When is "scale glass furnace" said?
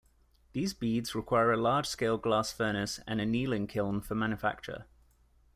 1.85-2.99